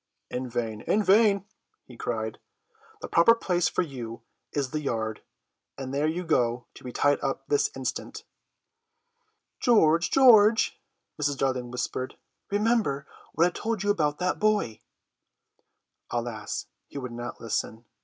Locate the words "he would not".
16.87-17.39